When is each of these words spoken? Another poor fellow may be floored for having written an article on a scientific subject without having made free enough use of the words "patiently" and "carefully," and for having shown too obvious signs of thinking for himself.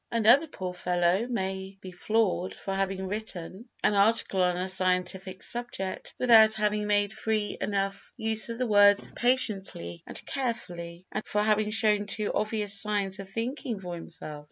Another 0.11 0.47
poor 0.47 0.73
fellow 0.73 1.27
may 1.29 1.77
be 1.79 1.91
floored 1.91 2.55
for 2.55 2.73
having 2.73 3.05
written 3.05 3.69
an 3.83 3.93
article 3.93 4.41
on 4.41 4.57
a 4.57 4.67
scientific 4.67 5.43
subject 5.43 6.15
without 6.17 6.55
having 6.55 6.87
made 6.87 7.13
free 7.13 7.55
enough 7.61 8.11
use 8.17 8.49
of 8.49 8.57
the 8.57 8.65
words 8.65 9.13
"patiently" 9.13 10.01
and 10.07 10.25
"carefully," 10.25 11.05
and 11.11 11.23
for 11.23 11.43
having 11.43 11.69
shown 11.69 12.07
too 12.07 12.31
obvious 12.33 12.73
signs 12.73 13.19
of 13.19 13.29
thinking 13.29 13.79
for 13.79 13.93
himself. 13.93 14.39